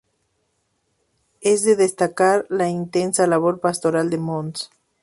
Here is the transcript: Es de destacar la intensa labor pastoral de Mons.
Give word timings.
Es 1.41 1.63
de 1.63 1.75
destacar 1.75 2.47
la 2.49 2.67
intensa 2.69 3.27
labor 3.27 3.59
pastoral 3.59 4.09
de 4.09 4.17
Mons. 4.17 4.71